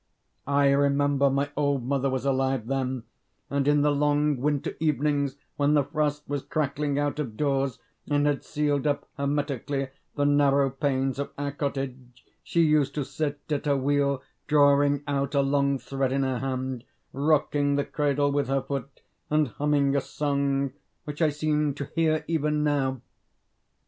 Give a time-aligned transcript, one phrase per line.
[0.47, 3.03] I remember my old mother was alive then,
[3.51, 7.77] and in the long winter evenings when the frost was crackling out of doors,
[8.09, 13.41] and had sealed up hermetically the narrow panes of our cottage, she used to sit
[13.51, 16.83] at her wheel, drawing out a long thread in her hand,
[17.13, 20.73] rocking the cradle with her foot, and humming a song,
[21.03, 23.01] which I seem to hear even now.